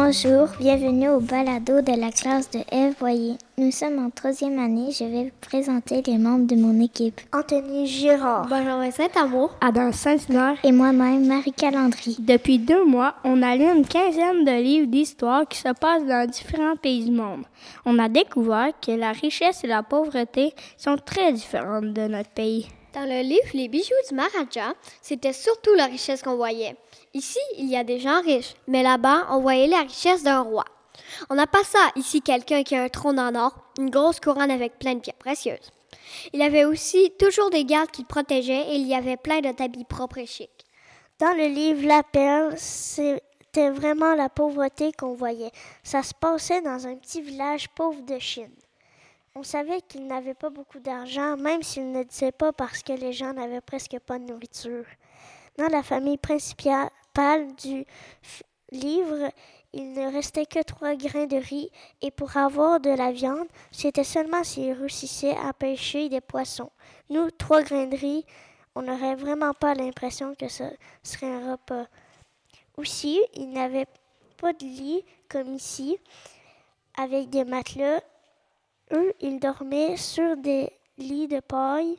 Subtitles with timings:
[0.00, 3.34] Bonjour, bienvenue au balado de la classe de Eve Boyer.
[3.58, 4.92] Nous sommes en troisième année.
[4.92, 7.20] Je vais vous présenter les membres de mon équipe.
[7.34, 8.46] Anthony Girard.
[8.46, 9.56] Benjamin Saint-Amour.
[9.60, 10.56] Adam Saint-Hilaire.
[10.62, 12.16] Et moi-même, Marie Calandry.
[12.20, 16.30] Depuis deux mois, on a lu une quinzaine de livres d'histoire qui se passent dans
[16.30, 17.42] différents pays du monde.
[17.84, 22.68] On a découvert que la richesse et la pauvreté sont très différentes de notre pays.
[22.94, 26.74] Dans le livre Les bijoux du Maharaja, c'était surtout la richesse qu'on voyait.
[27.12, 30.64] Ici, il y a des gens riches, mais là-bas, on voyait la richesse d'un roi.
[31.28, 34.50] On n'a pas ça ici quelqu'un qui a un trône en or, une grosse couronne
[34.50, 35.70] avec plein de pierres précieuses.
[36.32, 39.62] Il avait aussi toujours des gardes qui le protégeaient et il y avait plein de
[39.62, 40.64] habits propres et chics.
[41.18, 45.52] Dans le livre La perle, c'était vraiment la pauvreté qu'on voyait.
[45.82, 48.50] Ça se passait dans un petit village pauvre de Chine.
[49.38, 53.12] On savait qu'il n'avait pas beaucoup d'argent, même s'il ne disait pas parce que les
[53.12, 54.84] gens n'avaient presque pas de nourriture.
[55.56, 57.84] Dans la famille principale du
[58.72, 59.30] livre,
[59.72, 61.70] il ne restait que trois grains de riz,
[62.02, 66.72] et pour avoir de la viande, c'était seulement s'il réussissait à pêcher des poissons.
[67.08, 68.26] Nous, trois grains de riz,
[68.74, 70.64] on n'aurait vraiment pas l'impression que ce
[71.04, 71.86] serait un repas.
[72.76, 73.86] Aussi, il n'avait
[74.36, 75.96] pas de lit comme ici,
[76.96, 78.00] avec des matelas.
[78.92, 81.96] Eux, ils dormaient sur des lits de paille.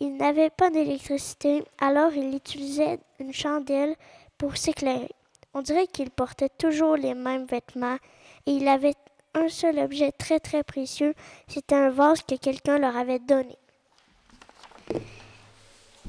[0.00, 3.94] Ils n'avaient pas d'électricité, alors ils utilisaient une chandelle
[4.36, 5.10] pour s'éclairer.
[5.54, 7.98] On dirait qu'il portait toujours les mêmes vêtements
[8.46, 8.94] et il avait
[9.34, 11.14] un seul objet très très précieux,
[11.48, 13.56] c'était un vase que quelqu'un leur avait donné.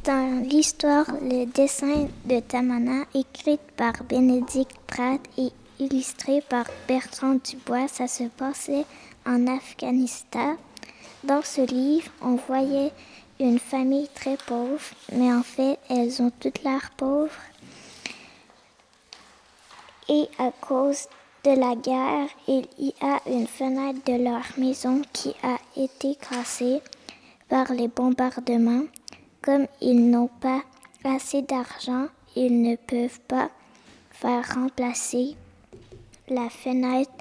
[0.03, 5.49] Dans l'histoire, le dessin de Tamana, écrit par Bénédicte Pratt et
[5.79, 8.85] illustré par Bertrand Dubois, ça se passait
[9.25, 10.57] en Afghanistan.
[11.23, 12.91] Dans ce livre, on voyait
[13.39, 17.31] une famille très pauvre, mais en fait, elles ont toutes l'air pauvres
[20.09, 21.07] et à cause
[21.43, 26.81] de la guerre, il y a une fenêtre de leur maison qui a été cassée
[27.49, 28.85] par les bombardements.
[29.41, 30.61] Comme ils n'ont pas
[31.03, 33.49] assez d'argent, ils ne peuvent pas
[34.11, 35.35] faire remplacer
[36.29, 37.11] la fenêtre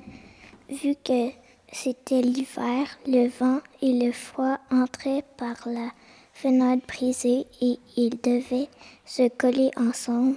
[0.69, 1.31] vu que
[1.73, 5.91] c'était l'hiver, le vent et le froid entraient par la
[6.35, 8.69] fenêtre brisée et ils devaient
[9.07, 10.37] se coller ensemble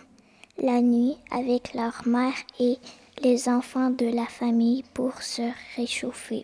[0.58, 2.78] la nuit avec leur mère et
[3.22, 5.44] les enfants de la famille pour se
[5.76, 6.44] réchauffer.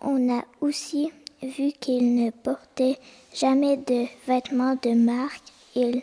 [0.00, 1.10] On a aussi
[1.42, 2.98] vu qu'ils ne portaient
[3.34, 6.02] jamais de vêtements de marque, ils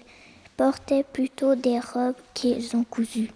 [0.57, 3.31] portaient plutôt des robes qu'ils ont cousues.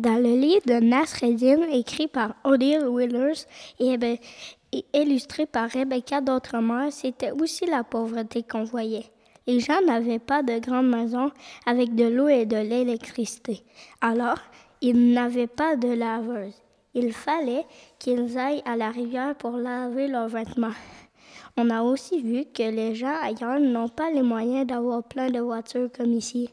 [0.00, 3.44] Dans le livre de Nasreddin, écrit par Odile Willers
[3.78, 3.98] et,
[4.72, 9.04] et illustré par Rebecca d'Outremer, c'était aussi la pauvreté qu'on voyait.
[9.46, 11.30] Les gens n'avaient pas de grandes maisons
[11.66, 13.62] avec de l'eau et de l'électricité.
[14.00, 14.38] Alors,
[14.80, 16.54] ils n'avaient pas de laveuse.
[16.94, 17.66] Il fallait
[17.98, 20.78] qu'ils aillent à la rivière pour laver leurs vêtements.
[21.58, 25.40] On a aussi vu que les gens ailleurs n'ont pas les moyens d'avoir plein de
[25.40, 26.48] voitures comme ici.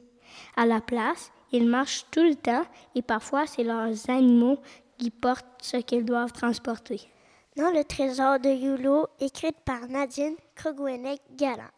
[0.57, 2.65] À la place, ils marchent tout le temps
[2.95, 4.59] et parfois c'est leurs animaux
[4.97, 7.01] qui portent ce qu'ils doivent transporter.
[7.55, 11.71] Dans le trésor de Yulo, écrite par Nadine Krogwenek-Galland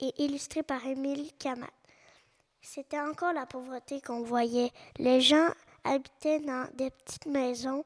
[0.00, 1.66] et illustré par Émile Kamat.
[2.62, 4.70] C'était encore la pauvreté qu'on voyait.
[4.98, 5.48] Les gens
[5.84, 7.84] habitaient dans des petites maisons.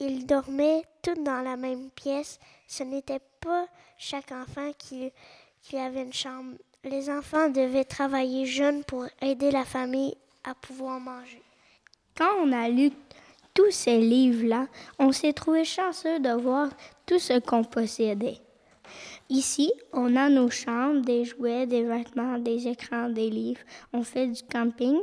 [0.00, 2.38] Ils dormaient tous dans la même pièce.
[2.66, 5.12] Ce n'était pas chaque enfant qui
[5.76, 6.56] avait une chambre.
[6.84, 10.14] Les enfants devaient travailler jeunes pour aider la famille
[10.44, 11.42] à pouvoir manger.
[12.16, 12.90] Quand on a lu
[13.52, 14.66] tous ces livres-là,
[15.00, 16.68] on s'est trouvé chanceux de voir
[17.04, 18.38] tout ce qu'on possédait.
[19.28, 23.60] Ici, on a nos chambres, des jouets, des vêtements, des écrans, des livres.
[23.92, 24.98] On fait du camping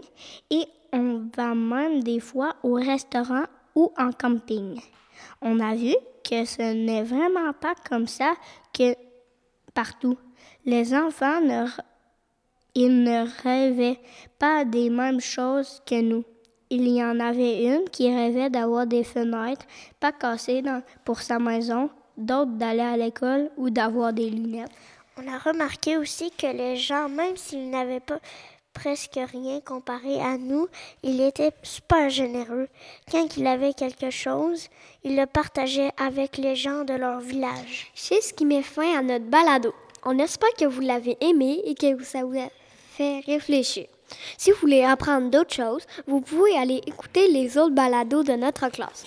[0.50, 3.44] et on va même des fois au restaurant
[3.76, 4.80] ou en camping.
[5.42, 5.94] On a vu
[6.24, 8.34] que ce n'est vraiment pas comme ça
[8.74, 8.96] que
[9.74, 10.18] partout.
[10.66, 11.66] Les enfants ne,
[12.74, 14.00] ils ne rêvaient
[14.40, 16.24] pas des mêmes choses que nous.
[16.70, 19.66] Il y en avait une qui rêvait d'avoir des fenêtres
[20.00, 20.64] pas cassées
[21.04, 24.72] pour sa maison d'autres d'aller à l'école ou d'avoir des lunettes.
[25.18, 28.20] On a remarqué aussi que les gens, même s'ils n'avaient pas
[28.74, 30.68] presque rien comparé à nous,
[31.02, 32.68] ils étaient super généreux.
[33.10, 34.68] Quand il avait quelque chose,
[35.04, 37.92] ils le partageaient avec les gens de leur village.
[37.96, 39.74] C'est ce qui met fin à notre balado.
[40.06, 42.50] On espère que vous l'avez aimé et que ça vous a
[42.92, 43.88] fait réfléchir.
[44.38, 48.70] Si vous voulez apprendre d'autres choses, vous pouvez aller écouter les autres balados de notre
[48.70, 49.06] classe.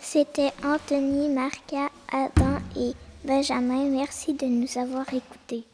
[0.00, 2.92] C'était Anthony, Marca, Adam et
[3.24, 3.84] Benjamin.
[3.90, 5.64] Merci de nous avoir écoutés.